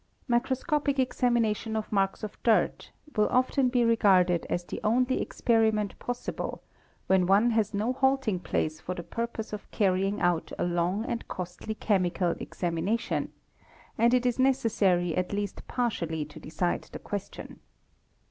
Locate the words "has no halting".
7.51-8.39